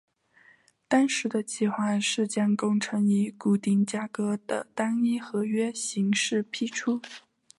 [0.87, 6.99] 当时的计划是将工程以固定价格的单一合约形式批出。